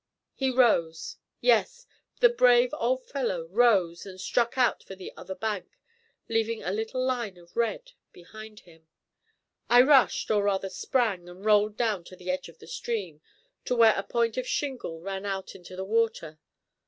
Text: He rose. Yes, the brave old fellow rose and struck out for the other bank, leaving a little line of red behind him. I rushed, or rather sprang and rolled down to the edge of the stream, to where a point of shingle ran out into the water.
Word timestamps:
He 0.33 0.49
rose. 0.49 1.17
Yes, 1.41 1.85
the 2.21 2.29
brave 2.29 2.73
old 2.73 3.05
fellow 3.05 3.45
rose 3.51 4.03
and 4.03 4.19
struck 4.19 4.57
out 4.57 4.81
for 4.81 4.95
the 4.95 5.13
other 5.15 5.35
bank, 5.35 5.77
leaving 6.27 6.63
a 6.63 6.71
little 6.71 7.05
line 7.05 7.37
of 7.37 7.55
red 7.55 7.91
behind 8.11 8.61
him. 8.61 8.87
I 9.69 9.83
rushed, 9.83 10.31
or 10.31 10.41
rather 10.45 10.69
sprang 10.71 11.29
and 11.29 11.45
rolled 11.45 11.77
down 11.77 12.03
to 12.05 12.15
the 12.15 12.31
edge 12.31 12.49
of 12.49 12.57
the 12.57 12.65
stream, 12.65 13.21
to 13.65 13.75
where 13.75 13.93
a 13.95 14.01
point 14.01 14.37
of 14.37 14.47
shingle 14.47 15.01
ran 15.01 15.23
out 15.23 15.53
into 15.53 15.75
the 15.75 15.85
water. 15.85 16.39